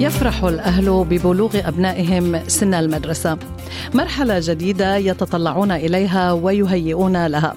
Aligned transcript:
يفرح 0.00 0.44
الأهل 0.44 1.04
ببلوغ 1.10 1.68
أبنائهم 1.68 2.48
سن 2.48 2.74
المدرسة. 2.74 3.38
مرحلة 3.94 4.40
جديدة 4.42 4.96
يتطلعون 4.96 5.72
إليها 5.72 6.32
ويهيئون 6.32 7.26
لها. 7.26 7.54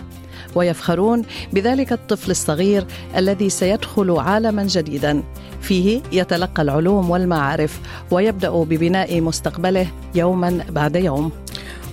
ويفخرون 0.55 1.21
بذلك 1.53 1.91
الطفل 1.93 2.31
الصغير 2.31 2.85
الذي 3.17 3.49
سيدخل 3.49 4.11
عالما 4.11 4.63
جديدا. 4.63 5.23
فيه 5.61 6.01
يتلقى 6.11 6.61
العلوم 6.61 7.09
والمعارف 7.09 7.79
ويبدأ 8.11 8.49
ببناء 8.49 9.21
مستقبله 9.21 9.87
يوما 10.15 10.65
بعد 10.69 10.95
يوم. 10.95 11.31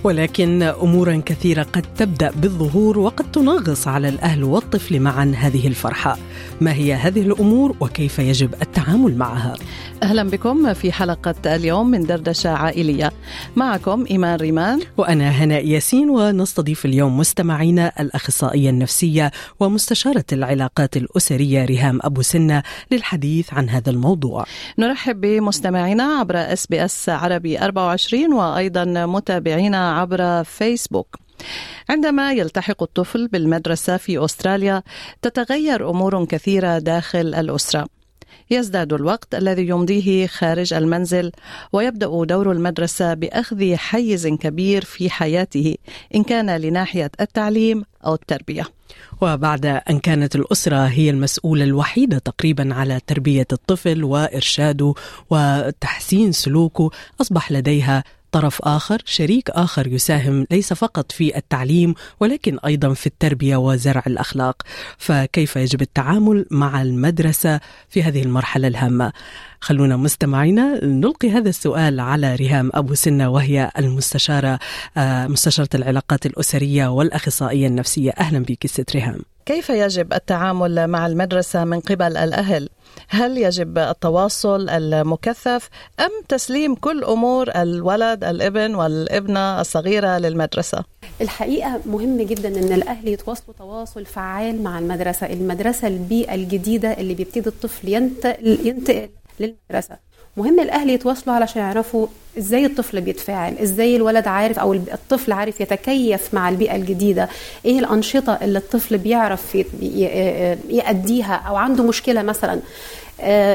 ولكن 0.03 0.63
أمورا 0.63 1.21
كثيرة 1.25 1.63
قد 1.63 1.85
تبدأ 1.97 2.31
بالظهور 2.31 2.99
وقد 2.99 3.31
تنغص 3.31 3.87
على 3.87 4.09
الأهل 4.09 4.43
والطفل 4.43 4.99
معا 4.99 5.33
هذه 5.37 5.67
الفرحة. 5.67 6.17
ما 6.61 6.73
هي 6.73 6.93
هذه 6.93 7.21
الأمور 7.21 7.75
وكيف 7.79 8.19
يجب 8.19 8.53
التعامل 8.61 9.17
معها؟ 9.17 9.55
أهلا 10.03 10.23
بكم 10.29 10.73
في 10.73 10.91
حلقة 10.91 11.55
اليوم 11.55 11.91
من 11.91 12.03
دردشة 12.03 12.49
عائلية. 12.49 13.11
معكم 13.55 14.05
إيمان 14.11 14.35
ريمان. 14.35 14.79
وأنا 14.97 15.29
هناء 15.29 15.67
ياسين 15.67 16.09
ونستضيف 16.09 16.85
اليوم 16.85 17.17
مستمعينا 17.17 17.91
الأخصائية 17.99 18.69
النفسية 18.69 19.31
ومستشارة 19.59 20.25
العلاقات 20.31 20.97
الأسرية 20.97 21.65
ريهام 21.65 21.99
أبو 22.01 22.21
سنة 22.21 22.63
للحديث 22.91 23.53
عن 23.53 23.69
هذا 23.69 23.89
الموضوع. 23.89 24.45
نرحب 24.79 25.21
بمستمعينا 25.21 26.03
عبر 26.03 26.35
إس 26.35 26.67
بي 26.67 26.85
إس 26.85 27.09
عربي 27.09 27.59
24 27.59 28.33
وأيضا 28.33 29.05
متابعينا 29.05 29.92
عبر 29.93 30.43
فيسبوك. 30.43 31.15
عندما 31.89 32.33
يلتحق 32.33 32.83
الطفل 32.83 33.27
بالمدرسة 33.27 33.97
في 33.97 34.25
أستراليا 34.25 34.83
تتغير 35.21 35.89
أمور 35.89 36.25
كثيرة 36.25 36.77
داخل 36.77 37.35
الأسرة. 37.35 37.87
يزداد 38.51 38.93
الوقت 38.93 39.35
الذي 39.35 39.67
يمضيه 39.67 40.27
خارج 40.27 40.73
المنزل 40.73 41.31
ويبدأ 41.73 42.23
دور 42.23 42.51
المدرسة 42.51 43.13
بأخذ 43.13 43.75
حيز 43.75 44.27
كبير 44.27 44.85
في 44.85 45.09
حياته 45.09 45.75
إن 46.15 46.23
كان 46.23 46.57
لناحية 46.57 47.11
التعليم 47.21 47.83
أو 48.05 48.13
التربية. 48.13 48.65
وبعد 49.21 49.65
أن 49.65 49.99
كانت 49.99 50.35
الأسرة 50.35 50.85
هي 50.87 51.09
المسؤولة 51.09 51.63
الوحيدة 51.63 52.17
تقريبا 52.17 52.73
على 52.73 52.99
تربية 53.07 53.47
الطفل 53.53 54.03
وإرشاده 54.03 54.93
وتحسين 55.29 56.31
سلوكه 56.31 56.89
أصبح 57.21 57.51
لديها 57.51 58.03
طرف 58.33 58.61
آخر 58.61 59.01
شريك 59.05 59.49
آخر 59.49 59.87
يساهم 59.87 60.47
ليس 60.51 60.73
فقط 60.73 61.11
في 61.11 61.37
التعليم 61.37 61.93
ولكن 62.19 62.59
أيضا 62.59 62.93
في 62.93 63.07
التربية 63.07 63.55
وزرع 63.55 64.03
الأخلاق. 64.07 64.61
فكيف 64.97 65.55
يجب 65.55 65.81
التعامل 65.81 66.45
مع 66.51 66.81
المدرسة 66.81 67.59
في 67.89 68.03
هذه 68.03 68.23
المرحلة 68.23 68.67
الهامة؟ 68.67 69.13
خلونا 69.61 69.97
مستمعينا 69.97 70.85
نلقي 70.85 71.29
هذا 71.29 71.49
السؤال 71.49 71.99
على 71.99 72.35
ريهام 72.35 72.71
أبو 72.73 72.93
سنة 72.93 73.29
وهي 73.29 73.71
المستشارة 73.77 74.59
مستشارة 75.27 75.69
العلاقات 75.75 76.25
الأسرية 76.25 76.87
والأخصائية 76.87 77.67
النفسية. 77.67 78.11
أهلا 78.11 78.39
بك 78.39 78.67
ست 78.67 78.91
ريهام 78.95 79.19
كيف 79.45 79.69
يجب 79.69 80.13
التعامل 80.13 80.87
مع 80.87 81.07
المدرسة 81.07 81.65
من 81.65 81.79
قبل 81.79 82.17
الأهل؟ 82.17 82.69
هل 83.09 83.37
يجب 83.37 83.77
التواصل 83.77 84.69
المكثف 84.69 85.69
أم 85.99 86.11
تسليم 86.29 86.75
كل 86.75 87.03
أمور 87.03 87.49
الولد 87.55 88.23
الابن 88.23 88.75
والابنة 88.75 89.61
الصغيرة 89.61 90.17
للمدرسة؟ 90.17 90.83
الحقيقة 91.21 91.79
مهم 91.85 92.21
جدا 92.21 92.49
أن 92.49 92.73
الأهل 92.73 93.07
يتواصلوا 93.07 93.53
تواصل 93.57 94.05
فعال 94.05 94.63
مع 94.63 94.79
المدرسة 94.79 95.27
المدرسة 95.27 95.87
البيئة 95.87 96.35
الجديدة 96.35 96.91
اللي 96.91 97.13
بيبتدي 97.13 97.49
الطفل 97.49 97.89
ينتقل, 97.89 98.59
ينتقل 98.63 99.09
للمدرسة 99.39 100.12
مهم 100.37 100.59
الأهل 100.59 100.89
يتواصلوا 100.89 101.35
علشان 101.35 101.61
يعرفوا 101.61 102.07
إزاي 102.37 102.65
الطفل 102.65 103.01
بيتفاعل 103.01 103.57
إزاي 103.57 103.95
الولد 103.95 104.27
عارف 104.27 104.59
أو 104.59 104.73
الطفل 104.73 105.31
عارف 105.31 105.61
يتكيف 105.61 106.33
مع 106.33 106.49
البيئة 106.49 106.75
الجديدة 106.75 107.29
إيه 107.65 107.79
الأنشطة 107.79 108.37
اللي 108.41 108.59
الطفل 108.59 108.97
بيعرف 108.97 109.55
يأديها 110.69 111.35
أو 111.35 111.55
عنده 111.55 111.83
مشكلة 111.83 112.21
مثلا. 112.21 112.59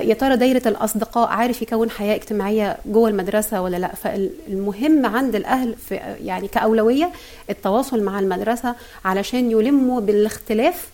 يا 0.05 0.15
ترى 0.15 0.37
دايرة 0.37 0.69
الأصدقاء 0.69 1.28
عارف 1.28 1.62
يكون 1.62 1.91
حياة 1.91 2.15
اجتماعية 2.15 2.77
جوه 2.87 3.09
المدرسة 3.09 3.62
ولا 3.62 3.77
لأ؟ 3.77 3.95
فالمهم 3.95 5.06
عند 5.06 5.34
الأهل 5.34 5.75
في 5.89 5.95
يعني 6.25 6.49
كأولوية 6.49 7.10
التواصل 7.50 8.03
مع 8.03 8.19
المدرسة 8.19 8.75
علشان 9.05 9.50
يلموا 9.50 10.00
بالاختلاف 10.00 10.89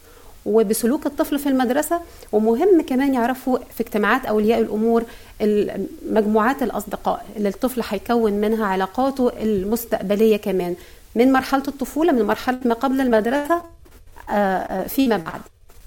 وبسلوك 0.46 1.06
الطفل 1.06 1.38
في 1.38 1.48
المدرسة. 1.48 2.00
ومهم 2.32 2.80
كمان 2.86 3.14
يعرفوا 3.14 3.58
في 3.74 3.80
اجتماعات 3.80 4.26
أولياء 4.26 4.60
الأمور 4.60 5.04
مجموعات 6.10 6.62
الأصدقاء 6.62 7.26
اللي 7.36 7.48
الطفل 7.48 7.82
هيكون 7.88 8.32
منها 8.32 8.66
علاقاته 8.66 9.32
المستقبلية 9.42 10.36
كمان. 10.36 10.74
من 11.14 11.32
مرحلة 11.32 11.62
الطفولة 11.68 12.12
من 12.12 12.22
مرحلة 12.22 12.58
ما 12.64 12.74
قبل 12.74 13.00
المدرسة 13.00 13.62
فيما 14.88 15.16
بعد. 15.16 15.40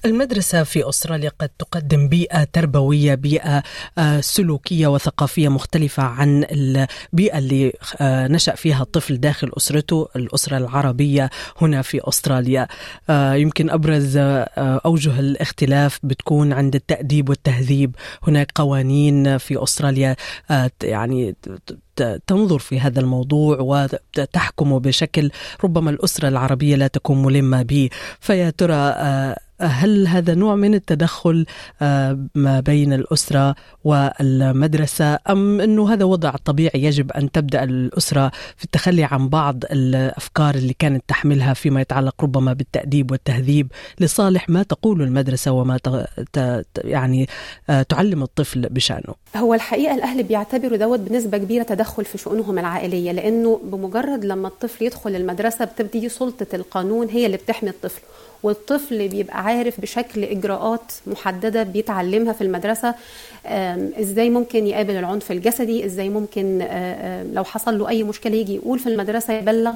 المدرسة 0.06 0.63
في 0.63 0.90
أستراليا 0.90 1.31
قد 1.40 1.50
تقدم 1.59 2.08
بيئة 2.09 2.44
تربوية 2.44 3.16
بيئة 3.16 3.63
سلوكية 4.19 4.88
وثقافية 4.88 5.50
مختلفة 5.50 6.03
عن 6.03 6.46
البيئة 6.52 7.38
اللي 7.38 7.74
نشأ 8.02 8.56
فيها 8.56 8.81
الطفل 8.81 9.18
داخل 9.19 9.52
أسرته 9.58 10.08
الأسرة 10.16 10.58
العربية 10.58 11.30
هنا 11.62 11.81
في 11.81 12.00
أستراليا. 12.03 12.68
يمكن 13.09 13.69
أبرز 13.69 14.18
أوجه 14.58 15.19
الاختلاف 15.19 16.00
بتكون 16.03 16.53
عند 16.53 16.75
التأديب 16.75 17.29
والتهذيب. 17.29 17.96
هناك 18.28 18.52
قوانين 18.56 19.38
في 19.38 19.64
أستراليا 19.64 20.16
يعني 20.84 21.35
تنظر 22.28 22.59
في 22.59 22.79
هذا 22.79 23.00
الموضوع 23.00 23.58
وتحكم 23.59 24.79
بشكل 24.79 25.31
ربما 25.64 25.90
الأسرة 25.90 26.28
العربية 26.28 26.75
لا 26.75 26.88
تكون 26.88 27.24
ملمة 27.24 27.62
به. 27.62 27.90
فيا 28.19 28.50
ترى 28.50 28.96
هل 29.62 30.07
هذا 30.07 30.34
نوع 30.34 30.56
من 30.56 30.73
التدخل 30.73 31.45
ما 32.35 32.59
بين 32.66 32.94
الأسرة 32.94 33.56
والمدرسة 33.84 35.19
أم 35.29 35.62
أنه 35.62 35.94
هذا 35.94 36.06
وضع 36.06 36.31
طبيعي 36.45 36.84
يجب 36.84 37.12
أن 37.12 37.31
تبدأ 37.31 37.63
الأسرة 37.63 38.31
في 38.57 38.63
التخلي 38.63 39.03
عن 39.03 39.29
بعض 39.29 39.63
الأفكار 39.72 40.56
اللي 40.56 40.75
كانت 40.79 41.03
تحملها 41.07 41.53
فيما 41.53 41.81
يتعلق 41.81 42.23
ربما 42.23 42.53
بالتأديب 42.53 43.12
والتهذيب 43.12 43.72
لصالح 44.00 44.50
ما 44.50 44.63
تقول 44.63 45.01
المدرسة 45.01 45.51
وما 45.51 45.79
يعني 46.78 47.28
تعلم 47.90 48.23
الطفل 48.23 48.62
بشأنه؟ 48.69 49.16
هو 49.35 49.53
الحقيقة 49.53 49.96
الأهل 49.96 50.23
بيعتبروا 50.23 50.78
دوت 50.78 51.00
بنسبة 51.00 51.38
كبيرة 51.38 51.63
تدخل 51.63 52.06
في 52.06 52.17
شؤونهم 52.17 52.59
العائلية 52.59 53.12
لأنه 53.12 53.62
بمجرد 53.63 54.25
لما 54.25 54.47
الطفل 54.47 54.85
يدخل 54.85 55.16
المدرسة 55.16 55.66
بتبتدي 55.66 56.09
سلطة 56.09 56.56
القانون 56.56 57.09
هي 57.09 57.25
اللي 57.25 57.38
بتحمي 57.38 57.69
الطفل. 57.69 58.01
والطفل 58.44 59.08
بيبقى 59.08 59.44
عارف 59.44 59.81
بشكل 59.81 60.24
إجراءات 60.24 60.92
محددة 61.08 61.64
بيتعلمها 61.64 62.34
في 62.34 62.42
المدرسة 62.42 62.96
إزاي 64.00 64.29
ممكن 64.29 64.67
يقابل 64.67 64.96
العنف 64.96 65.32
الجسدي 65.32 65.85
إزاي 65.85 66.09
ممكن 66.09 66.58
لو 67.34 67.44
حصل 67.44 67.78
له 67.79 67.90
أي 67.90 68.03
مشكلة 68.03 68.35
يجي 68.35 68.56
يقول 68.56 68.79
في 68.79 68.88
المدرسة 68.90 69.34
يبلغ 69.34 69.73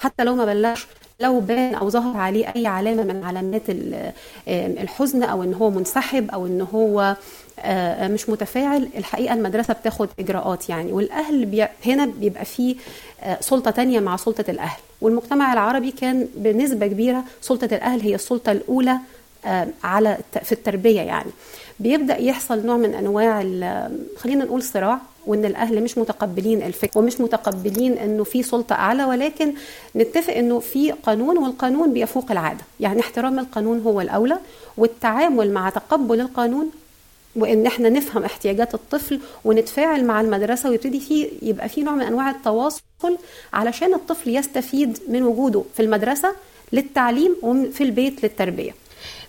حتى 0.00 0.24
لو 0.24 0.34
ما 0.34 0.44
بلغش 0.44 0.86
لو 1.20 1.40
بان 1.40 1.74
أو 1.74 1.90
ظهر 1.90 2.16
عليه 2.16 2.52
أي 2.56 2.66
علامة 2.66 3.02
من 3.02 3.24
علامات 3.24 3.62
الحزن 4.48 5.22
أو 5.22 5.42
إن 5.42 5.54
هو 5.54 5.70
منسحب 5.70 6.30
أو 6.30 6.46
إن 6.46 6.60
هو 6.74 7.16
مش 8.00 8.28
متفاعل 8.28 8.88
الحقيقة 8.96 9.34
المدرسة 9.34 9.74
بتاخد 9.74 10.08
إجراءات 10.18 10.68
يعني. 10.68 10.92
والأهل 10.92 11.46
بي 11.46 11.66
هنا 11.86 12.06
بيبقى 12.06 12.44
فيه 12.44 12.76
سلطة 13.40 13.70
تانية 13.70 14.00
مع 14.00 14.16
سلطة 14.16 14.44
الأهل. 14.50 14.80
والمجتمع 15.00 15.52
العربي 15.52 15.90
كان 15.90 16.28
بنسبة 16.36 16.86
كبيرة 16.86 17.24
سلطة 17.40 17.64
الأهل 17.64 18.00
هي 18.00 18.14
السلطة 18.14 18.52
الأولى 18.52 18.96
على 19.84 20.18
في 20.42 20.52
التربية 20.52 21.00
يعني. 21.00 21.30
بيبدأ 21.80 22.16
يحصل 22.18 22.66
نوع 22.66 22.76
من 22.76 22.94
أنواع 22.94 23.40
خلينا 24.18 24.44
نقول 24.44 24.62
صراع 24.62 24.98
وإن 25.26 25.44
الأهل 25.44 25.82
مش 25.82 25.98
متقبلين 25.98 26.62
الفكر 26.62 26.98
ومش 26.98 27.20
متقبلين 27.20 27.92
إنه 27.98 28.24
في 28.24 28.42
سلطة 28.42 28.74
أعلى 28.74 29.04
ولكن 29.04 29.54
نتفق 29.96 30.34
إنه 30.34 30.58
في 30.58 30.90
قانون 30.92 31.38
والقانون 31.38 31.92
بيفوق 31.92 32.30
العادة. 32.30 32.64
يعني 32.80 33.00
احترام 33.00 33.38
القانون 33.38 33.80
هو 33.80 34.00
الأولى 34.00 34.38
والتعامل 34.76 35.52
مع 35.52 35.70
تقبل 35.70 36.20
القانون 36.20 36.70
وإن 37.36 37.66
إحنا 37.66 37.88
نفهم 37.88 38.24
احتياجات 38.24 38.74
الطفل 38.74 39.20
ونتفاعل 39.44 40.04
مع 40.04 40.20
المدرسة 40.20 40.70
ويبتدي 40.70 41.00
في 41.00 41.28
يبقى 41.42 41.68
في 41.68 41.82
نوع 41.82 41.94
من 41.94 42.02
أنواع 42.02 42.30
التواصل 42.30 42.82
علشان 43.52 43.94
الطفل 43.94 44.36
يستفيد 44.36 44.98
من 45.08 45.22
وجوده 45.22 45.62
في 45.76 45.82
المدرسة 45.82 46.32
للتعليم 46.72 47.36
وفي 47.42 47.84
البيت 47.84 48.22
للتربية. 48.22 48.74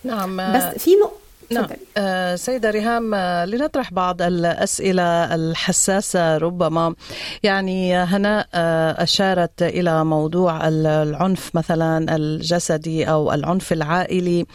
نعم. 0.04 0.36
بس 0.36 0.78
في 0.78 0.90
نقطه 0.94 1.25
نعم. 1.50 1.66
آه 1.96 2.36
سيدة 2.36 2.70
ريهام 2.70 3.14
آه 3.14 3.44
لنطرح 3.44 3.92
بعض 3.92 4.22
الأسئلة 4.22 5.34
الحساسة 5.34 6.38
ربما. 6.38 6.94
يعني 7.42 7.96
هناء 7.96 8.46
آه 8.54 9.02
أشارت 9.02 9.62
إلى 9.62 10.04
موضوع 10.04 10.68
العنف 10.68 11.50
مثلا 11.54 12.16
الجسدي 12.16 13.10
أو 13.10 13.32
العنف 13.32 13.72
العائلي 13.72 14.46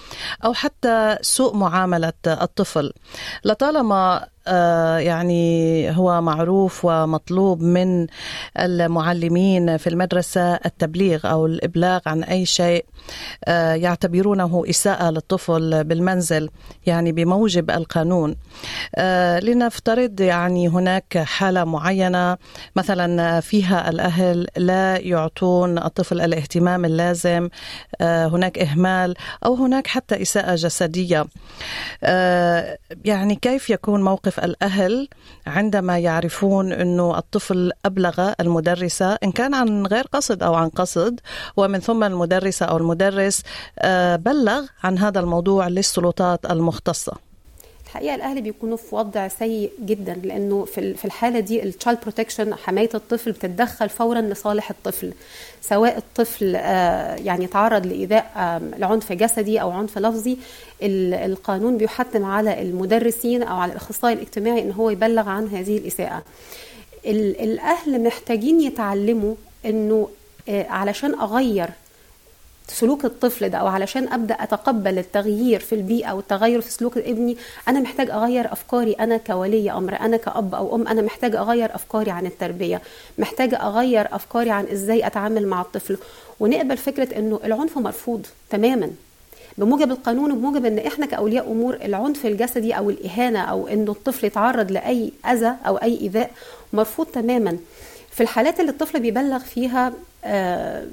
أو 0.46 0.54
حتى 0.54 1.18
سوء 1.22 1.56
معاملة 1.56 2.14
الطفل. 2.28 2.94
لطالما 3.46 4.28
يعني 4.98 5.92
هو 5.98 6.22
معروف 6.22 6.86
ومطلوب 6.86 7.62
من 7.62 8.08
المعلمين 8.60 9.78
في 9.78 9.88
المدرسة 9.88 10.54
التبليغ 10.54 11.32
أو 11.32 11.46
الإبلاغ 11.46 12.00
عن 12.06 12.24
أي 12.24 12.46
شيء 12.46 12.86
آه، 13.46 13.74
يعتبرونه 13.74 14.64
إساءة 14.70 15.10
للطفل 15.10 15.84
بالمنزل 15.84 16.50
يعني 16.86 17.12
بموجب 17.12 17.72
القانون. 17.72 18.36
آه، 18.96 19.40
لنفترض 19.40 20.22
يعني 20.22 20.68
هناك 20.68 21.18
حالة 21.18 21.64
معينة 21.64 22.38
مثلا 22.76 23.40
فيها 23.40 23.90
الأهل 23.90 24.48
لا 24.58 24.98
يعطون 24.98 25.78
الطفل 25.78 26.22
الاهتمام 26.22 26.86
اللازم 26.86 27.50
هناك 28.02 28.60
إهمال 28.60 29.16
أو 29.46 29.54
هناك 29.56 29.88
حتى 29.88 30.22
إساءة 30.22 30.56
جسدية. 30.56 31.26
يعني 33.06 33.36
كيف 33.42 33.70
يكون 33.70 34.04
موقف 34.04 34.31
موقف 34.32 34.44
الأهل 34.44 35.08
عندما 35.48 36.00
يعرفون 36.00 36.72
أنه 36.74 37.18
الطفل 37.18 37.72
أبلغ 37.86 38.34
المدرسة 38.40 39.14
إن 39.24 39.32
كان 39.32 39.54
عن 39.54 39.86
غير 39.86 40.08
قصد 40.14 40.44
أو 40.44 40.54
عن 40.54 40.70
قصد 40.70 41.20
ومن 41.58 41.80
ثم 41.80 42.04
المدرسة 42.04 42.66
أو 42.66 42.78
المدرس 42.78 43.44
آه، 43.80 44.16
بلغ 44.16 44.66
عن 44.84 44.98
هذا 44.98 45.20
الموضوع 45.20 45.68
للسلطات 45.68 46.46
المختصة. 46.46 47.31
الحقيقة 47.92 48.16
الأهل 48.16 48.42
بيكونوا 48.42 48.78
في 48.78 48.96
وضع 48.96 49.28
سيء 49.28 49.72
جدا 49.80 50.14
لأنه 50.24 50.66
في 50.66 51.06
الحالة 51.06 51.40
دي 51.40 51.64
ال 51.64 51.70
child 51.70 52.00
protection 52.02 52.56
حماية 52.56 52.90
الطفل 52.96 53.32
بتتدخل 53.32 53.90
فورا 53.90 54.22
لصالح 54.22 54.70
الطفل. 54.70 55.14
سواء 55.62 55.98
الطفل 55.98 56.56
آه، 56.56 57.16
يعني 57.16 57.48
تعرض 57.48 57.86
لإيذاء 57.86 58.62
لعنف 58.78 59.12
جسدي 59.12 59.62
أو 59.62 59.72
عنف 59.72 59.98
لفظي 59.98 60.38
القانون 60.82 61.78
بيحتم 61.78 62.26
على 62.26 62.62
المدرسين 62.62 63.44
أو 63.44 63.58
على 63.58 63.72
الأخصائي 63.72 64.14
الاجتماعي 64.14 64.62
إن 64.62 64.72
هو 64.72 64.90
يبلغ 64.90 65.30
عن 65.30 65.48
هذه 65.48 65.78
الإساءة. 65.78 66.24
الأهل 67.06 68.04
محتاجين 68.04 68.62
يتعلموا 68.62 69.36
إنه 69.66 70.10
آه، 70.50 70.68
علشان 70.68 71.14
أغير 71.20 71.70
سلوك 72.76 73.06
الطفل 73.06 73.50
ده 73.50 73.58
أو 73.58 73.68
علشان 73.68 74.08
أبدأ 74.14 74.34
أتقبل 74.36 74.98
التغيير 75.00 75.60
في 75.60 75.76
البيئة 75.76 76.12
والتغير 76.12 76.62
في 76.62 76.72
سلوك 76.72 76.98
ابني 76.98 77.38
أنا 77.68 77.80
محتاج 77.80 78.10
أغير 78.10 78.54
أفكاري 78.54 78.94
أنا 78.94 79.18
كولي 79.18 79.72
أمر 79.72 80.00
أنا 80.00 80.18
كأب 80.18 80.56
أو 80.56 80.76
أم 80.76 80.88
أنا 80.88 81.02
محتاج 81.02 81.36
أغير 81.36 81.76
أفكاري 81.76 82.12
عن 82.12 82.26
التربية 82.26 82.82
محتاجه 83.18 83.56
أغير 83.68 84.16
أفكاري 84.16 84.50
عن 84.52 84.66
إزاي 84.68 85.08
أتعامل 85.08 85.48
مع 85.48 85.62
الطفل. 85.62 85.98
ونقبل 86.40 86.78
فكرة 86.78 87.18
إنه 87.18 87.40
العنف 87.44 87.78
مرفوض 87.78 88.26
تماما 88.50 88.92
بموجب 89.58 89.92
القانون 89.92 90.32
وبموجب 90.32 90.66
إن 90.66 90.78
إحنا 90.80 91.06
كأولياء 91.06 91.52
أمور 91.52 91.76
العنف 91.76 92.26
الجسدي 92.26 92.74
أو 92.74 92.90
الإهانة 92.90 93.40
أو 93.40 93.68
إنه 93.68 93.92
الطفل 93.92 94.26
يتعرض 94.28 94.72
لأي 94.72 95.12
أذى 95.32 95.54
أو 95.68 95.78
أي 95.78 96.02
إيذاء 96.02 96.32
مرفوض 96.74 97.06
تماما. 97.06 97.58
في 98.12 98.24
الحالات 98.24 98.60
اللي 98.60 98.72
الطفل 98.72 99.00
بيبلغ 99.00 99.40
فيها 99.40 99.94
آه 100.26 100.86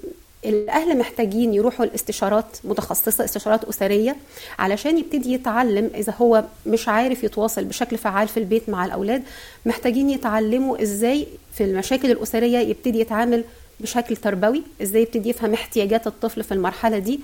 الأهل 0.44 0.98
محتاجين 0.98 1.54
يروحوا 1.54 1.86
لاستشارات 1.86 2.56
متخصصة 2.64 3.24
استشارات 3.24 3.64
أسرية 3.64 4.16
علشان 4.58 4.98
يبتدي 4.98 5.32
يتعلم 5.32 5.90
إذا 5.94 6.14
هو 6.20 6.44
مش 6.66 6.88
عارف 6.88 7.24
يتواصل 7.24 7.64
بشكل 7.64 7.98
فعال 7.98 8.28
في 8.28 8.36
البيت 8.36 8.68
مع 8.68 8.84
الأولاد 8.84 9.22
محتاجين 9.66 10.10
يتعلموا 10.10 10.82
إزاي 10.82 11.26
في 11.54 11.64
المشاكل 11.64 12.10
الأسرية 12.10 12.58
يبتدي 12.58 13.00
يتعامل 13.00 13.44
بشكل 13.80 14.16
تربوي 14.16 14.62
إزاي 14.82 15.02
يبتدي 15.02 15.28
يفهم 15.28 15.52
احتياجات 15.52 16.06
الطفل 16.06 16.44
في 16.44 16.52
المرحلة 16.52 16.98
دي 16.98 17.20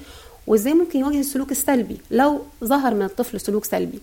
وإزاي 0.47 0.75
ممكن 0.75 0.99
يواجه 0.99 1.21
السلوك 1.21 1.51
السلبي. 1.51 1.97
لو 2.11 2.43
ظهر 2.65 2.95
من 2.95 3.03
الطفل 3.03 3.41
سلوك 3.41 3.65
سلبي. 3.65 3.99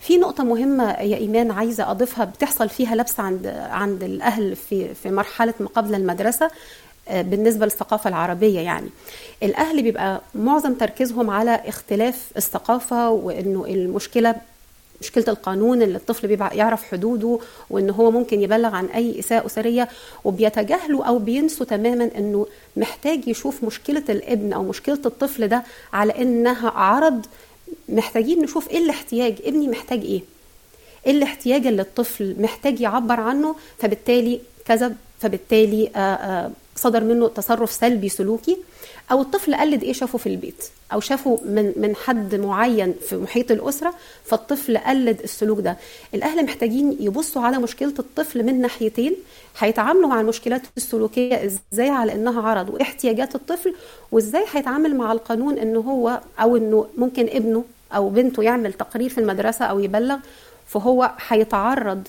في 0.00 0.16
نقطة 0.16 0.44
مهمة 0.44 0.90
يا 0.92 1.16
إيمان 1.16 1.50
عايزة 1.50 1.90
أضيفها 1.90 2.24
بتحصل 2.24 2.68
فيها 2.68 2.94
لبس 2.94 3.20
عند 3.20 3.46
عند 3.70 4.02
الأهل 4.02 4.56
في 4.56 4.94
في 4.94 5.10
مرحلة 5.10 5.54
ما 5.60 5.66
قبل 5.66 5.94
المدرسة. 5.94 6.50
بالنسبة 7.10 7.64
للثقافة 7.66 8.08
العربية 8.08 8.60
يعني. 8.60 8.88
الأهل 9.42 9.82
بيبقى 9.82 10.20
معظم 10.34 10.74
تركيزهم 10.74 11.30
على 11.30 11.60
اختلاف 11.66 12.30
الثقافة 12.36 13.10
وإنه 13.10 13.64
المشكلة 13.64 14.34
مشكلة 15.00 15.24
القانون 15.28 15.82
اللي 15.82 15.96
الطفل 15.96 16.28
بيبقى 16.28 16.56
يعرف 16.56 16.84
حدوده 16.84 17.38
وإن 17.70 17.90
هو 17.90 18.10
ممكن 18.10 18.40
يبلغ 18.40 18.74
عن 18.74 18.86
أي 18.86 19.18
إساءة 19.18 19.46
أسرية 19.46 19.88
وبيتجاهلوا 20.24 21.04
أو 21.04 21.18
بينسوا 21.18 21.66
تماما 21.66 22.10
إنه 22.18 22.46
محتاج 22.76 23.28
يشوف 23.28 23.64
مشكلة 23.64 24.04
الابن 24.08 24.52
أو 24.52 24.62
مشكلة 24.62 24.98
الطفل 25.06 25.48
ده 25.48 25.62
على 25.92 26.22
إنها 26.22 26.70
عرض 26.70 27.26
محتاجين 27.88 28.42
نشوف 28.42 28.70
إيه 28.70 28.78
الاحتياج 28.78 29.34
ابني 29.44 29.68
محتاج 29.68 30.00
إيه؟ 30.04 30.22
إيه 31.06 31.12
الاحتياج 31.12 31.66
اللي 31.66 31.82
الطفل 31.82 32.36
محتاج 32.38 32.80
يعبر 32.80 33.20
عنه؟ 33.20 33.54
فبالتالي 33.78 34.40
كذب 34.64 34.96
فبالتالي 35.20 35.90
آآ 35.96 36.14
آآ 36.14 36.50
صدر 36.76 37.04
منه 37.04 37.28
تصرف 37.28 37.72
سلبي 37.72 38.08
سلوكي 38.08 38.56
أو 39.12 39.20
الطفل 39.20 39.54
قلد 39.54 39.82
إيه 39.82 39.92
شافه 39.92 40.18
في 40.18 40.26
البيت 40.28 40.64
أو 40.92 41.00
شافه 41.00 41.38
من 41.44 41.72
من 41.76 41.96
حد 41.96 42.34
معين 42.34 42.94
في 43.08 43.16
محيط 43.16 43.50
الأسرة 43.50 43.94
فالطفل 44.24 44.78
قلد 44.78 45.20
السلوك 45.20 45.60
ده. 45.60 45.76
الأهل 46.14 46.44
محتاجين 46.44 46.96
يبصوا 47.00 47.42
على 47.42 47.58
مشكلة 47.58 47.94
الطفل 47.98 48.42
من 48.42 48.60
ناحيتين 48.60 49.14
هيتعاملوا 49.58 50.08
مع 50.08 50.20
المشكلات 50.20 50.62
السلوكية 50.76 51.50
إزاي 51.72 51.88
على 51.88 52.12
إنها 52.12 52.42
عرض 52.42 52.68
واحتياجات 52.70 53.34
الطفل 53.34 53.74
وإزاي 54.12 54.44
هيتعامل 54.52 54.96
مع 54.96 55.12
القانون 55.12 55.58
إن 55.58 55.76
هو 55.76 56.20
أو 56.40 56.56
إنه 56.56 56.86
ممكن 56.98 57.26
ابنه 57.28 57.64
أو 57.96 58.08
بنته 58.08 58.42
يعمل 58.42 58.72
تقرير 58.72 59.08
في 59.08 59.18
المدرسة 59.18 59.64
أو 59.64 59.80
يبلغ 59.80 60.16
فهو 60.66 61.10
هيتعرض 61.28 62.08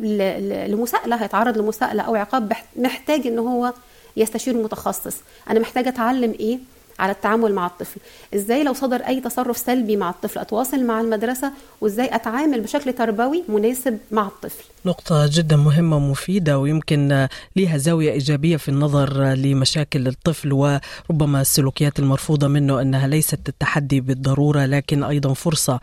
لمساءلة 0.00 1.16
هيتعرض 1.16 1.58
لمساءلة 1.58 2.02
أو 2.02 2.14
عقاب 2.14 2.52
محتاج 2.76 3.26
إن 3.26 3.38
هو 3.38 3.72
يستشير 4.16 4.54
متخصص. 4.54 5.16
أنا 5.50 5.60
محتاجة 5.60 5.88
أتعلم 5.88 6.34
إيه؟ 6.40 6.58
على 6.98 7.12
التعامل 7.12 7.52
مع 7.54 7.66
الطفل. 7.66 8.00
إزاي 8.34 8.64
لو 8.64 8.72
صدر 8.72 8.96
أي 8.96 9.20
تصرف 9.20 9.56
سلبي 9.56 9.96
مع 9.96 10.10
الطفل 10.10 10.38
أتواصل 10.38 10.84
مع 10.84 11.00
المدرسة 11.00 11.52
وإزاي 11.80 12.14
أتعامل 12.14 12.60
بشكل 12.60 12.92
تربوي 12.92 13.44
مناسب 13.48 13.98
مع 14.10 14.26
الطفل. 14.26 14.64
نقطة 14.86 15.26
جدا 15.32 15.56
مهمة 15.56 15.96
ومفيدة 15.96 16.58
ويمكن 16.58 17.28
لها 17.56 17.76
زاوية 17.76 18.12
إيجابية 18.12 18.56
في 18.56 18.68
النظر 18.68 19.22
لمشاكل 19.22 20.06
الطفل 20.06 20.52
وربما 20.52 21.40
السلوكيات 21.40 21.98
المرفوضة 21.98 22.48
منه 22.48 22.80
أنها 22.80 23.06
ليست 23.06 23.48
التحدي 23.48 24.00
بالضرورة 24.00 24.66
لكن 24.66 25.04
أيضا 25.04 25.34
فرصة 25.34 25.80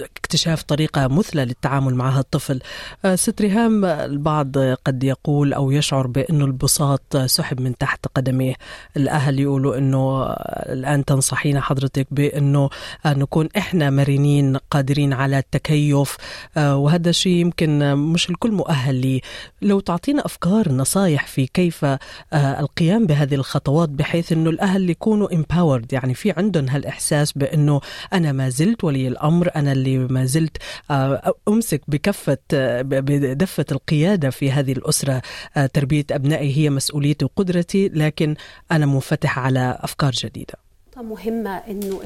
اكتشاف 0.00 0.62
طريقة 0.62 1.08
مثلى 1.08 1.44
للتعامل 1.44 1.94
مع 1.94 2.18
الطفل. 2.18 2.60
آه، 3.04 3.14
ست 3.14 3.42
ريهام 3.42 3.84
البعض 3.84 4.58
قد 4.58 5.04
يقول 5.04 5.52
أو 5.52 5.70
يشعر 5.70 6.06
بأنه 6.06 6.44
البساط 6.44 7.16
سحب 7.16 7.60
من 7.60 7.78
تحت 7.78 8.06
قدميه. 8.14 8.54
الأهل 8.96 9.40
يقولوا 9.40 9.78
أنه 9.78 10.32
الآن 10.72 11.04
تنصحين 11.04 11.60
حضرتك 11.60 12.06
بأنه 12.10 12.70
نكون 13.06 13.48
إحنا 13.56 13.90
مرنين 13.90 14.56
قادرين 14.56 15.12
على 15.12 15.38
التكيف. 15.38 16.16
آه، 16.56 16.76
وهذا 16.76 17.10
الشيء 17.10 17.32
يمكن 17.32 17.94
مش 17.94 18.30
الكل 18.30 18.52
مؤهل 18.52 18.94
لي 18.94 19.20
لو 19.62 19.80
تعطينا 19.80 20.26
أفكار 20.26 20.72
نصايح 20.72 21.26
في 21.26 21.46
كيف 21.46 21.84
آه، 21.84 21.98
القيام 22.32 23.06
بهذه 23.06 23.34
الخطوات 23.34 23.88
بحيث 23.88 24.32
أنه 24.32 24.50
الأهل 24.50 24.90
يكونوا 24.90 25.28
empowered 25.28 25.86
يعني 25.92 26.14
في 26.14 26.30
عندهم 26.30 26.68
هالإحساس 26.68 27.32
بأنه 27.32 27.80
أنا 28.12 28.32
ما 28.32 28.48
زلت 28.48 28.84
ولي 28.84 29.08
الأمر 29.08 29.50
أنا 29.56 29.72
اللي 29.82 29.98
ما 29.98 30.24
زلت 30.24 30.56
آه، 30.90 31.34
أمسك 31.48 31.80
بكفة 31.88 32.38
آه، 32.54 32.82
بدفة 32.82 33.66
القيادة 33.72 34.30
في 34.30 34.50
هذه 34.50 34.72
الأسرة 34.72 35.22
آه، 35.56 35.66
تربية 35.66 36.04
أبنائي 36.10 36.56
هي 36.56 36.70
مسؤوليتي 36.70 37.24
وقدرتي 37.24 37.88
لكن 37.88 38.34
أنا 38.72 38.86
منفتح 38.86 39.38
على 39.38 39.78
أفكار 39.80 40.12
جديدة. 40.12 40.54
مهمة 40.96 41.50
إنه 41.50 42.00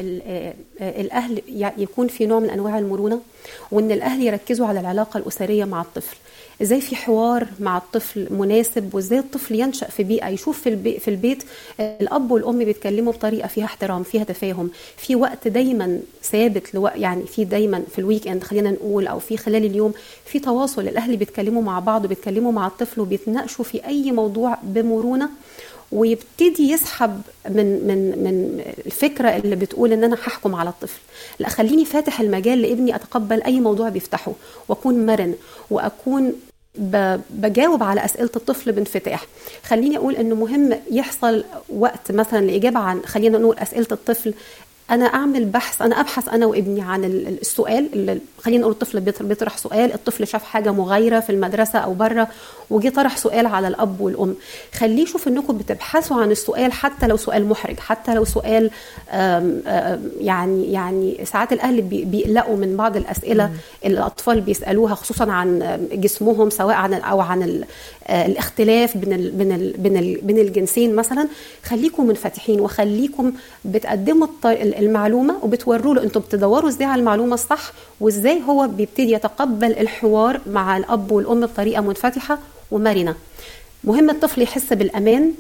الأهل 0.80 1.42
يكون 1.78 2.09
في 2.09 2.26
نوع 2.26 2.40
من 2.40 2.50
أنواع 2.50 2.78
المرونة 2.78 3.21
وإن 3.71 3.90
الأهل 3.90 4.23
يركزوا 4.23 4.66
على 4.66 4.80
العلاقة 4.80 5.18
الأسرية 5.18 5.64
مع 5.64 5.80
الطفل. 5.80 6.16
إزاي 6.63 6.81
في 6.81 6.97
حوار 6.97 7.47
مع 7.61 7.77
الطفل 7.77 8.27
مناسب 8.31 8.95
وإزاي 8.95 9.19
الطفل 9.19 9.55
ينشأ 9.55 9.87
في 9.87 10.03
بيئة 10.03 10.29
يشوف 10.29 10.61
في, 10.61 10.69
البي 10.69 10.99
في 10.99 11.09
البيت 11.09 11.43
الأب 11.81 12.31
والأم 12.31 12.65
بيتكلموا 12.65 13.13
بطريقة 13.13 13.49
فيها 13.49 13.65
احترام 13.65 14.03
فيها 14.03 14.25
تفاهم 14.25 14.71
في 14.97 15.17
وقت 15.17 15.49
دايما 15.49 16.01
ثابت 16.23 16.75
لو 16.75 16.89
يعني 16.89 17.27
في 17.27 17.45
دايما 17.45 17.83
في 17.93 17.99
ال 17.99 18.29
weekend 18.29 18.43
خلينا 18.43 18.71
نقول 18.71 19.07
أو 19.07 19.19
في 19.19 19.37
خلال 19.37 19.65
اليوم 19.65 19.93
في 20.25 20.39
تواصل 20.39 20.83
الأهل 20.89 21.17
بيتكلموا 21.17 21.63
مع 21.63 21.79
بعض 21.79 22.05
وبيتكلموا 22.05 22.53
مع 22.53 22.67
الطفل 22.67 23.01
وبيتناقشوا 23.01 23.65
في 23.65 23.87
أي 23.87 24.13
موضوع 24.13 24.59
بمرونة 24.63 25.29
ويبتدي 25.93 26.71
يسحب 26.71 27.21
من 27.49 27.67
من 27.87 28.25
من 28.25 28.63
الفكرة 28.87 29.29
اللي 29.37 29.57
بتقول 29.57 29.93
إن 29.93 30.05
أنا 30.05 30.15
هحكم 30.15 30.55
على 30.55 30.69
الطفل. 30.71 31.01
لا 31.39 31.49
خليني 31.49 31.85
فاتح 31.85 32.21
المجال 32.21 32.63
لابني 32.63 32.95
أتقبل 32.95 33.43
أي 33.43 33.61
موضوع 33.61 33.89
بيفتحه 33.89 34.33
وأكون 34.69 35.07
مرن 35.07 35.35
وأكون 35.71 36.33
بجاوب 37.30 37.83
على 37.83 38.04
أسئلة 38.04 38.30
الطفل 38.37 38.73
بانفتاح. 38.73 39.26
خليني 39.64 39.97
أقول 39.97 40.16
إنه 40.16 40.35
مهم 40.35 40.78
يحصل 40.90 41.45
وقت 41.68 42.12
مثلا 42.12 42.47
لإجابة 42.47 42.78
عن 42.78 43.02
خلينا 43.02 43.38
نقول 43.38 43.59
أسئلة 43.59 43.87
الطفل 43.92 44.35
أنا 44.90 45.05
أعمل 45.05 45.45
بحث 45.45 45.83
أنا 45.83 46.00
أبحث 46.00 46.28
أنا 46.28 46.47
وابني 46.47 46.81
عن 46.81 47.05
السؤال 47.05 47.88
اللي 47.93 48.19
خلينا 48.40 48.61
نقول 48.61 48.73
الطفل 48.73 49.00
بيطرح 49.21 49.59
سؤال 49.59 49.93
الطفل 49.95 50.26
شاف 50.26 50.45
حاجة 50.45 50.73
مغايرة 50.73 51.21
في 51.21 51.31
المدرسة 51.31 51.78
أو 51.78 51.95
بره 51.95 52.28
وجي 52.71 52.90
طرح 52.90 53.16
سؤال 53.16 53.47
على 53.47 53.69
الأب 53.69 54.00
والأم. 54.00 54.35
خليه 54.75 55.02
يشوف 55.02 55.28
إنكم 55.28 55.59
بتبحثوا 55.59 56.16
عن 56.16 56.31
السؤال 56.31 56.73
حتى 56.73 57.07
لو 57.07 57.16
سؤال 57.16 57.47
محرج 57.47 57.78
حتى 57.78 58.14
لو 58.14 58.25
سؤال 58.25 58.71
آم 59.11 59.62
آم 59.66 60.11
يعني 60.21 60.73
يعني 60.73 61.25
ساعات 61.25 61.52
الأهل 61.52 61.83
بيقلقوا 61.83 62.57
من 62.57 62.76
بعض 62.76 62.97
الأسئلة 62.97 63.50
اللي 63.85 63.99
الأطفال 63.99 64.40
بيسألوها 64.40 64.95
خصوصا 64.95 65.33
عن 65.33 65.78
جسمهم 65.93 66.50
سواء 66.50 66.75
عن 66.75 66.95
أو 66.95 67.21
عن 67.21 67.64
الاختلاف 68.11 68.97
بين 68.97 69.12
ال 69.12 69.31
بين 69.31 69.52
ال 69.52 69.73
بين, 69.78 69.97
ال 69.97 70.21
بين 70.23 70.38
الجنسين 70.38 70.95
مثلا. 70.97 71.28
خليكم 71.64 72.07
منفتحين 72.07 72.61
وخليكم 72.61 73.33
بتقدموا 73.64 74.26
المعلومة 74.78 75.45
وبتوروا 75.45 75.95
له 75.95 76.02
أنتم 76.02 76.21
بتدوروا 76.21 76.68
إزاي 76.68 76.87
على 76.87 77.00
المعلومة 77.00 77.35
الصح 77.35 77.73
وازاي 78.00 78.42
هو 78.49 78.68
بيبتدي 78.68 79.12
يتقبل 79.12 79.73
الحوار 79.73 80.40
مع 80.47 80.76
الأب 80.76 81.12
والأم 81.12 81.40
بطريقة 81.47 81.80
منفتحة 81.83 82.38
ومرنة. 82.71 83.16
مهم 83.85 84.11
الطفل 84.11 84.42
يحس 84.42 84.73
بالأمان 84.73 85.33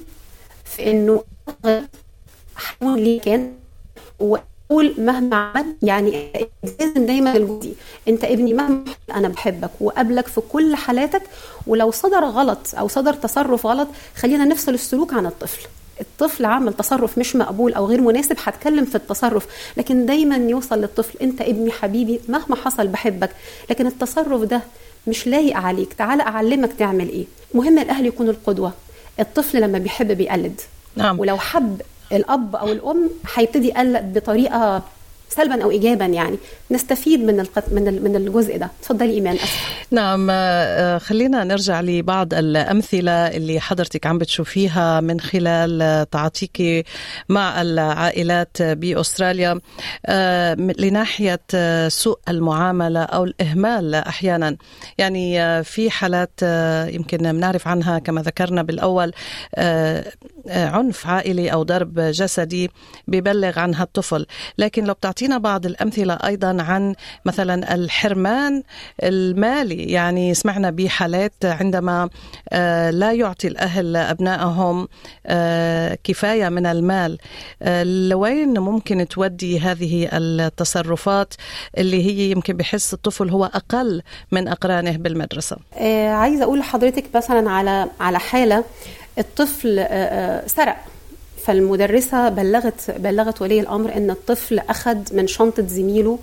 في 0.64 0.90
إنه 0.90 1.24
حاول 2.56 3.00
ليه 3.00 3.20
كان 3.20 3.52
وقول 4.20 4.94
مهما 4.98 5.36
عمل 5.36 5.76
يعني 5.82 6.32
لازم 6.80 7.06
دايما 7.06 7.36
الجزء 7.36 7.74
أنت 8.08 8.24
ابني 8.24 8.54
مهما 8.54 8.84
أنا 9.14 9.28
بحبك 9.28 9.70
وقابلك 9.80 10.26
في 10.26 10.40
كل 10.40 10.76
حالاتك 10.76 11.22
ولو 11.66 11.90
صدر 11.90 12.24
غلط 12.24 12.58
أو 12.78 12.88
صدر 12.88 13.12
تصرف 13.14 13.66
غلط 13.66 13.88
خلينا 14.16 14.44
نفصل 14.44 14.74
السلوك 14.74 15.12
عن 15.14 15.26
الطفل. 15.26 15.66
الطفل 16.00 16.44
عمل 16.44 16.72
تصرف 16.72 17.18
مش 17.18 17.36
مقبول 17.36 17.74
أو 17.74 17.86
غير 17.86 18.00
مناسب 18.00 18.36
هتكلم 18.44 18.84
في 18.84 18.94
التصرف. 18.94 19.46
لكن 19.76 20.06
دايما 20.06 20.36
يوصل 20.36 20.80
للطفل 20.80 21.18
أنت 21.22 21.40
ابني 21.40 21.70
حبيبي 21.70 22.20
مهما 22.28 22.56
حصل 22.56 22.86
بحبك 22.86 23.30
لكن 23.70 23.86
التصرف 23.86 24.42
ده 24.42 24.60
مش 25.06 25.26
لايق 25.26 25.56
عليك. 25.56 25.92
تعال 25.92 26.20
أعلمك 26.20 26.72
تعمل 26.72 27.08
إيه. 27.08 27.24
مهم 27.54 27.78
الأهل 27.78 28.06
يكونوا 28.06 28.32
القدوة. 28.32 28.72
الطفل 29.20 29.60
لما 29.60 29.78
بيحب 29.78 30.12
بيقلد. 30.12 30.60
نعم. 30.96 31.20
ولو 31.20 31.36
حب 31.38 31.82
الأب 32.12 32.56
أو 32.56 32.68
الأم 32.72 33.10
هيبتدي 33.34 33.68
يقلد 33.68 34.18
بطريقة 34.18 34.82
سلبا 35.28 35.62
أو 35.62 35.70
ايجابا 35.70 36.04
يعني. 36.04 36.36
نستفيد 36.70 37.20
من 37.20 37.40
القط... 37.40 37.64
من 37.72 38.02
من 38.02 38.16
الجزء 38.16 38.58
ده. 38.58 38.70
تفضلي 38.82 39.10
إيمان. 39.14 39.34
أسف. 39.34 39.86
نعم 39.90 40.26
خلينا 40.98 41.44
نرجع 41.44 41.80
لبعض 41.80 42.34
الأمثلة 42.34 43.12
اللي 43.12 43.60
حضرتك 43.60 44.06
عم 44.06 44.18
بتشوفيها 44.18 45.00
من 45.00 45.20
خلال 45.20 46.06
تعاطيك 46.10 46.86
مع 47.28 47.62
العائلات 47.62 48.62
بأستراليا. 48.62 49.60
لناحية 50.78 51.40
سوء 51.88 52.18
المعاملة 52.28 53.02
أو 53.02 53.24
الإهمال 53.24 53.94
أحيانا. 53.94 54.56
يعني 54.98 55.64
في 55.64 55.90
حالات 55.90 56.42
يمكن 56.94 57.32
بنعرف 57.32 57.68
عنها 57.68 57.98
كما 57.98 58.22
ذكرنا 58.22 58.62
بالأول. 58.62 59.12
عنف 60.50 61.06
عائلي 61.06 61.52
أو 61.52 61.62
ضرب 61.62 62.00
جسدي 62.00 62.70
ببلغ 63.08 63.58
عنها 63.58 63.82
الطفل. 63.82 64.26
لكن 64.58 64.84
لو 64.84 64.94
بتعطينا 64.94 65.38
بعض 65.38 65.66
الأمثلة 65.66 66.14
أيضا 66.14 66.62
عن 66.62 66.94
مثلا 67.24 67.74
الحرمان 67.74 68.62
المالي 69.02 69.84
يعني 69.84 70.34
سمعنا 70.34 70.70
بحالات 70.70 71.32
عندما 71.44 72.08
لا 72.90 73.12
يعطي 73.12 73.48
الأهل 73.48 73.96
أبنائهم 73.96 74.88
كفاية 76.04 76.48
من 76.48 76.66
المال. 76.66 77.18
لوين 78.08 78.58
ممكن 78.58 79.08
تودي 79.08 79.60
هذه 79.60 80.08
التصرفات 80.12 81.34
اللي 81.78 82.06
هي 82.06 82.30
يمكن 82.30 82.56
بحس 82.56 82.94
الطفل 82.94 83.30
هو 83.30 83.44
أقل 83.44 84.02
من 84.32 84.48
أقرانه 84.48 84.96
بالمدرسة؟ 84.96 85.56
آه 85.74 86.08
عايزة 86.08 86.44
أقول 86.44 86.58
لحضرتك 86.58 87.04
مثلا 87.14 87.50
على 87.50 87.86
على 88.00 88.18
حالة. 88.18 88.64
الطفل 89.18 89.78
آه 89.78 90.46
سرق. 90.46 90.76
فالمدرسة 91.44 92.28
بلغت 92.28 92.90
بلغت 92.90 93.42
ولي 93.42 93.60
الأمر 93.60 93.96
إن 93.96 94.10
الطفل 94.10 94.58
أخذ 94.58 94.98
من 95.12 95.26
شنطة 95.26 95.66
زميله 95.66 96.18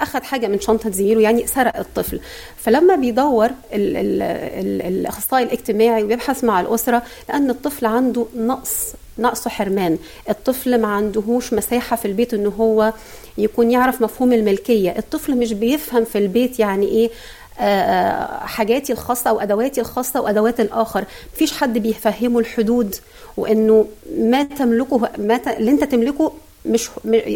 أخذ 0.00 0.22
حاجة 0.22 0.46
من 0.46 0.60
شنطة 0.60 0.90
زميله 0.90 1.20
يعني 1.20 1.46
سرق 1.46 1.76
الطفل. 1.78 2.20
فلما 2.56 2.96
بيدور 2.96 3.50
الأخصائي 3.72 5.44
الاجتماعي 5.44 6.02
وبيبحث 6.04 6.44
مع 6.44 6.60
الأسرة 6.60 7.02
لأن 7.28 7.50
الطفل 7.50 7.86
عنده 7.86 8.26
نقص 8.36 8.92
نقصه 9.18 9.50
حرمان. 9.50 9.98
الطفل 10.30 10.80
ما 10.80 10.88
عندهوش 10.88 11.52
مساحة 11.52 11.96
في 11.96 12.04
البيت 12.04 12.34
إن 12.34 12.46
هو 12.46 12.92
يكون 13.38 13.70
يعرف 13.70 14.02
مفهوم 14.02 14.32
الملكية. 14.32 14.90
الطفل 14.98 15.36
مش 15.36 15.52
بيفهم 15.52 16.04
في 16.04 16.18
البيت 16.18 16.58
يعني 16.58 16.86
إيه 16.86 17.10
حاجاتي 18.46 18.92
الخاصة 18.92 19.30
أو 19.30 19.40
أدواتي 19.40 19.80
الخاصة 19.80 20.20
وأدوات 20.20 20.60
الآخر. 20.60 21.04
مفيش 21.34 21.52
حد 21.52 21.78
بيفهمه 21.78 22.38
الحدود 22.38 22.94
وإنه 23.36 23.86
ما 24.18 24.42
تملكه 24.42 25.08
ما 25.18 25.36
ت... 25.36 25.48
اللي 25.48 25.70
أنت 25.70 25.84
تملكه 25.84 26.32
مش 26.64 26.90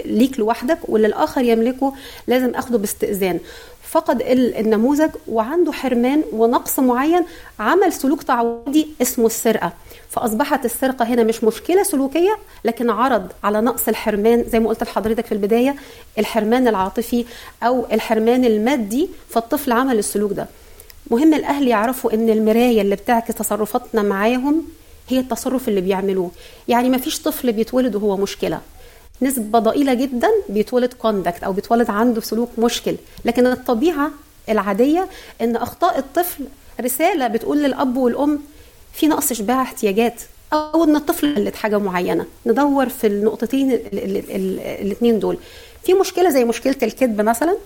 ليك 0.04 0.38
لوحدك 0.38 0.78
واللي 0.88 1.06
الآخر 1.06 1.40
يملكه 1.40 1.92
لازم 2.26 2.54
أخده 2.54 2.78
باستئذان. 2.78 3.40
فقد 3.88 4.22
النموذج 4.26 5.10
وعنده 5.28 5.72
حرمان 5.72 6.22
ونقص 6.32 6.78
معين 6.78 7.22
عمل 7.58 7.92
سلوك 7.92 8.22
تعودي 8.22 8.88
اسمه 9.02 9.26
السرقة. 9.26 9.72
فأصبحت 10.10 10.64
السرقة 10.64 11.04
هنا 11.04 11.22
مش 11.22 11.44
مشكلة 11.44 11.82
سلوكية 11.82 12.36
لكن 12.64 12.90
عرض 12.90 13.32
على 13.44 13.60
نقص 13.60 13.88
الحرمان 13.88 14.44
زي 14.48 14.60
ما 14.60 14.68
قلت 14.68 14.82
لحضرتك 14.82 15.26
في 15.26 15.32
البداية 15.32 15.74
الحرمان 16.18 16.68
العاطفي 16.68 17.24
أو 17.62 17.86
الحرمان 17.92 18.44
المادي 18.44 19.08
فالطفل 19.28 19.72
عمل 19.72 19.98
السلوك 19.98 20.32
ده. 20.32 20.46
مهم 21.10 21.34
الأهل 21.34 21.68
يعرفوا 21.68 22.14
إن 22.14 22.30
المراية 22.30 22.80
اللي 22.80 22.96
بتعكس 22.96 23.34
تصرفاتنا 23.34 24.02
معاهم 24.02 24.62
هي 25.08 25.18
التصرف 25.18 25.68
اللي 25.68 25.80
بيعملوه. 25.80 26.30
يعني 26.68 26.90
ما 26.90 26.98
فيش 26.98 27.22
طفل 27.22 27.52
بيتولد 27.52 27.94
وهو 27.96 28.16
مشكلة. 28.16 28.60
نسبة 29.22 29.58
ضئيلة 29.58 29.94
جدا 29.94 30.28
بيتولد 30.48 30.92
كوندكت 30.92 31.44
أو 31.44 31.52
بيتولد 31.52 31.90
عنده 31.90 32.20
سلوك 32.20 32.50
مشكل. 32.58 32.96
لكن 33.24 33.46
الطبيعة 33.46 34.10
العادية 34.48 35.08
إن 35.40 35.56
أخطاء 35.56 35.98
الطفل 35.98 36.44
رسالة 36.80 37.26
بتقول 37.26 37.62
للأب 37.62 37.96
والأم 37.96 38.38
في 38.92 39.06
نقص 39.06 39.30
اشباع 39.30 39.62
احتياجات 39.62 40.22
أو 40.52 40.84
إن 40.84 40.96
الطفل 40.96 41.34
قلت 41.36 41.56
حاجة 41.56 41.78
معينة. 41.78 42.26
ندور 42.46 42.88
في 42.88 43.06
النقطتين 43.06 43.72
الاثنين 43.72 45.18
دول. 45.18 45.38
في 45.84 45.94
مشكلة 45.94 46.30
زي 46.30 46.44
مشكلة 46.44 46.76
الكذب 46.82 47.20
مثلا؟ 47.20 47.56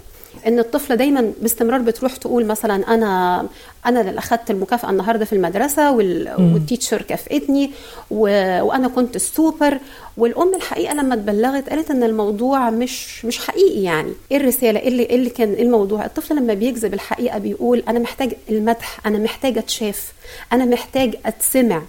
إن 0.47 0.59
الطفلة 0.59 0.97
دايما 0.97 1.33
باستمرار 1.43 1.81
بتروح 1.81 2.17
تقول 2.17 2.45
مثلا 2.47 2.95
أنا 2.95 3.47
أنا 3.87 4.01
اللي 4.01 4.19
اخذت 4.19 4.51
المكافأة 4.51 4.91
النهارده 4.91 5.25
في 5.25 5.33
المدرسة 5.33 5.93
وال... 5.93 6.35
وال 6.39 6.53
teacher 6.53 7.03
كافئتني 7.03 7.71
و... 8.11 8.21
وأنا 8.63 8.89
كنت 8.89 9.17
السوبر 9.17 9.79
والأم 10.17 10.55
الحقيقة 10.55 10.95
لما 10.95 11.15
اتبلغت 11.15 11.69
قالت 11.71 11.91
إن 11.91 12.03
الموضوع 12.03 12.71
مش 12.71 13.25
مش 13.25 13.39
حقيقي 13.39 13.83
يعني. 13.83 14.13
إيه 14.33 14.37
الرسالة؟ 14.37 14.81
إيه 14.81 14.89
اللي, 14.89 15.03
إيه 15.03 15.17
اللي 15.17 15.31
كان 15.31 15.53
إيه 15.53 15.63
الموضوع؟ 15.63 16.05
الطفل 16.05 16.37
لما 16.37 16.55
بيكذب 16.55 16.95
الحقيقة 16.95 17.39
بيقول 17.39 17.83
أنا 17.89 17.99
محتاج 17.99 18.33
المدح 18.51 19.07
أنا 19.07 19.19
محتاج 19.19 19.59
أتشاف 19.59 20.13
أنا 20.53 20.65
محتاج 20.65 21.15
أتسمع. 21.27 21.83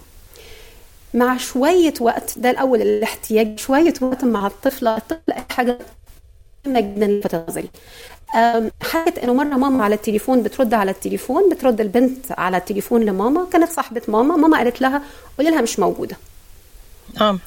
مع 1.14 1.38
شوية 1.38 1.94
وقت 2.02 2.34
ده 2.40 2.50
الأول 2.50 2.82
الاحتياج 2.82 3.60
شوية 3.60 3.94
وقت 4.02 4.24
مع 4.24 4.48
الطفلة 4.48 4.98
الطفل 4.98 5.34
حاجة 5.50 5.78
مهمه 6.66 6.80
جدا 6.82 7.44
نظري 7.50 7.70
حكت 8.82 9.18
إنه 9.18 9.34
مرة 9.34 9.58
ماما 9.58 9.84
على 9.84 9.96
التليفون 9.96 10.44
بترد 10.44 10.74
على 10.74 10.92
التليفون 10.92 11.50
بترد 11.50 11.82
البنت 11.82 12.26
على 12.32 12.58
التليفون 12.58 13.02
لماما. 13.04 13.48
كانت 13.54 13.72
صاحبة 13.72 14.02
ماما 14.08 14.36
ماما 14.36 14.58
قالت 14.58 14.82
لها 14.82 15.02
قولي 15.38 15.50
لها 15.50 15.62
مش 15.62 15.80
موجودة. 15.80 16.18
آه 17.22 17.38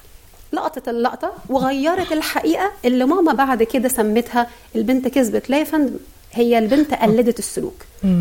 لقطت 0.53 0.89
اللقطة 0.89 1.33
وغيرت 1.49 2.11
الحقيقة 2.11 2.71
اللي 2.85 3.05
ماما 3.05 3.33
بعد 3.33 3.63
كده 3.63 3.89
سمتها 3.89 4.47
البنت 4.75 5.07
كذبت 5.07 5.49
لا 5.49 5.59
يا 5.59 5.63
فندم 5.63 5.95
هي 6.33 6.57
البنت 6.57 6.93
قلدت 6.93 7.39
السلوك. 7.39 7.75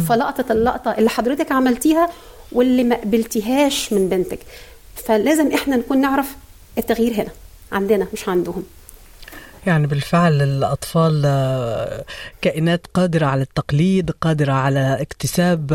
فلقطت 0.08 0.50
اللقطة 0.50 0.90
اللي 0.90 1.10
حضرتك 1.10 1.52
عملتيها 1.52 2.10
واللي 2.52 2.84
ما 2.84 2.96
قبلتيهاش 2.96 3.92
من 3.92 4.08
بنتك. 4.08 4.38
فلازم 4.96 5.52
إحنا 5.52 5.76
نكون 5.76 6.00
نعرف 6.00 6.36
التغيير 6.78 7.14
هنا 7.14 7.30
عندنا 7.72 8.06
مش 8.12 8.28
عندهم. 8.28 8.62
يعني 9.66 9.86
بالفعل 9.86 10.42
الأطفال 10.42 11.22
آه، 11.26 12.04
كائنات 12.42 12.86
قادرة 12.94 13.26
على 13.26 13.42
التقليد 13.42 14.10
قادرة 14.10 14.52
على 14.52 15.00
اكتساب 15.00 15.72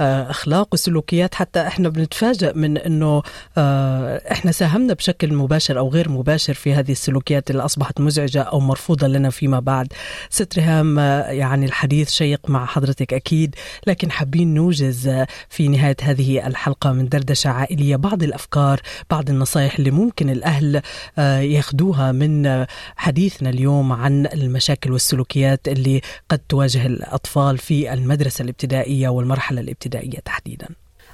آه، 0.00 0.30
أخلاق 0.30 0.68
وسلوكيات. 0.72 1.34
حتى 1.34 1.66
إحنا 1.66 1.88
بنتفاجأ 1.88 2.52
من 2.52 2.78
أنه 2.78 3.22
آه، 3.58 4.32
إحنا 4.32 4.52
ساهمنا 4.52 4.94
بشكل 4.94 5.34
مباشر 5.34 5.78
أو 5.78 5.88
غير 5.88 6.08
مباشر 6.08 6.54
في 6.54 6.74
هذه 6.74 6.92
السلوكيات 6.92 7.50
اللي 7.50 7.64
أصبحت 7.64 8.00
مزعجة 8.00 8.42
أو 8.42 8.60
مرفوضة 8.60 9.06
لنا 9.06 9.30
فيما 9.30 9.60
بعد. 9.60 9.92
ست 10.30 10.58
ريهام 10.58 10.98
يعني 11.28 11.66
الحديث 11.66 12.10
شيق 12.10 12.50
مع 12.50 12.66
حضرتك 12.66 13.14
أكيد 13.14 13.54
لكن 13.86 14.10
حابين 14.10 14.54
نوجز 14.54 15.24
في 15.48 15.68
نهاية 15.68 15.96
هذه 16.02 16.46
الحلقة 16.46 16.92
من 16.92 17.08
دردشة 17.08 17.50
عائلية 17.50 17.96
بعض 17.96 18.22
الأفكار 18.22 18.80
بعض 19.10 19.30
النصائح 19.30 19.78
اللي 19.78 19.90
ممكن 19.90 20.30
الأهل 20.30 20.82
ياخذوها 21.18 22.12
من 22.12 22.66
حديث 22.96 23.31
حديثنا 23.32 23.50
اليوم 23.50 23.92
عن 23.92 24.26
المشاكل 24.26 24.92
والسلوكيات 24.92 25.68
اللي 25.68 26.00
قد 26.28 26.40
تواجه 26.48 26.86
الأطفال 26.86 27.58
في 27.58 27.92
المدرسة 27.92 28.42
الابتدائية 28.42 29.08
والمرحلة 29.08 29.60
الابتدائية 29.60 30.18
تحديدا. 30.24 30.68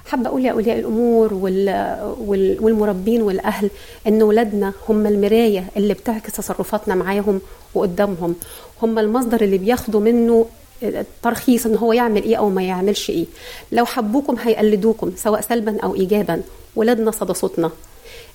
حابة 0.05 0.27
أقول 0.27 0.43
لأولياء 0.43 0.79
الأمور 0.79 1.33
والمربين 2.61 3.21
والأهل 3.21 3.69
إن 4.07 4.23
ولادنا 4.23 4.73
هم 4.89 5.07
المراية 5.07 5.65
اللي 5.77 5.93
بتعكس 5.93 6.31
تصرفاتنا 6.31 6.95
معاهم 6.95 7.41
وقدامهم. 7.73 8.35
هم 8.81 8.99
المصدر 8.99 9.41
اللي 9.41 9.57
بياخدوا 9.57 10.01
منه 10.01 10.45
ترخيص 11.23 11.65
إن 11.65 11.75
هو 11.75 11.93
يعمل 11.93 12.23
إيه 12.23 12.35
أو 12.35 12.49
ما 12.49 12.63
يعملش 12.63 13.09
إيه. 13.09 13.25
لو 13.71 13.85
حبوكم 13.85 14.35
هيقلدوكم 14.43 15.11
سواء 15.15 15.41
سلبا 15.41 15.79
أو 15.83 15.95
ايجابا. 15.95 16.41
ولادنا 16.75 17.11
صدى 17.11 17.33
صوتنا. 17.33 17.71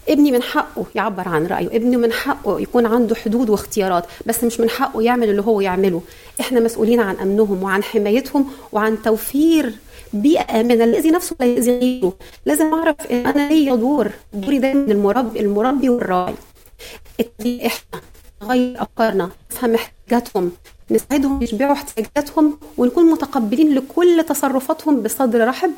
ابني 0.08 0.32
من 0.32 0.42
حقه 0.42 0.84
يعبر 0.94 1.28
عن 1.28 1.46
رأيه 1.46 1.66
ابني 1.66 1.96
من 1.96 2.12
حقه 2.12 2.61
يكون 2.61 2.87
عنده 2.87 3.14
حدود 3.14 3.50
واختيارات 3.50 4.04
بس 4.26 4.44
مش 4.44 4.61
من 4.61 4.70
حقه 4.70 5.02
يعمل 5.02 5.30
اللي 5.30 5.42
هو 5.42 5.61
يعمله. 5.61 6.02
إحنا 6.40 6.61
مسؤولين 6.61 7.00
عن 7.00 7.16
أمنهم 7.16 7.62
وعن 7.62 7.82
حمايتهم 7.82 8.50
وعن 8.73 9.02
توفير 9.02 9.73
بيئة 10.12 10.61
آمنة 10.61 10.84
الذي 10.84 11.11
نفسه 11.11 11.37
لا 11.40 11.46
غيره 11.46 12.12
لازم 12.46 12.75
أعرف 12.75 12.96
إن 13.11 13.26
أنا 13.26 13.49
ليا 13.49 13.75
دور 13.75 14.11
دوري 14.32 14.58
دايما 14.58 14.92
المربي 14.92 15.40
المربي 15.40 15.88
والراعي. 15.88 16.34
إحنا 17.66 18.00
نغير 18.42 18.82
أفكارنا 18.82 19.30
نفهم 19.52 19.75
احتياجاتهم 19.75 20.52
نساعدهم 20.90 21.42
يشبعوا 21.42 21.73
احتياجاتهم 21.73 22.58
ونكون 22.78 23.11
متقبلين 23.11 23.75
لكل 23.75 24.25
تصرفاتهم 24.28 25.02
بصدر 25.02 25.49
رحب 25.49 25.70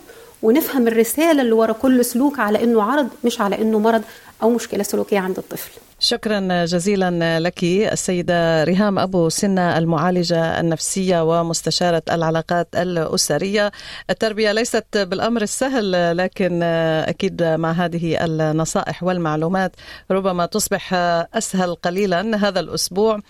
ونفهم 0.42 0.88
الرسالة 0.88 1.42
اللي 1.42 1.52
ورا 1.52 1.72
كل 1.72 2.04
سلوك 2.04 2.38
على 2.38 2.64
إنه 2.64 2.82
عرض 2.82 3.08
مش 3.24 3.40
على 3.40 3.62
إنه 3.62 3.78
مرض 3.78 4.02
أو 4.42 4.50
مشكلة 4.50 4.82
سلوكية 4.82 5.18
عند 5.18 5.38
الطفل. 5.38 5.70
شكرا 6.00 6.64
جزيلا 6.64 7.40
لك 7.40 7.64
السيدة 7.64 8.64
ريهام 8.64 8.98
أبو 8.98 9.28
سنة 9.28 9.78
المعالجة 9.78 10.60
النفسية 10.60 11.40
ومستشارة 11.40 12.02
العلاقات 12.12 12.68
الأسرية. 12.74 13.72
التربية 14.10 14.52
ليست 14.52 14.84
بالأمر 14.94 15.42
السهل 15.42 16.16
لكن 16.16 16.62
أكيد 16.62 17.42
مع 17.42 17.72
هذه 17.72 18.24
النصائح 18.24 19.02
والمعلومات 19.02 19.76
ربما 20.10 20.46
تصبح 20.46 20.94
أسهل 21.34 21.74
قليلا 21.74 22.48
هذا 22.48 22.60
الأسبوع. 22.60 23.20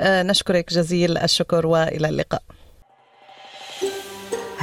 نشكرك 0.00 0.72
جزيل 0.72 1.18
الشكر 1.18 1.66
وإلى 1.66 2.08
اللقاء. 2.08 2.42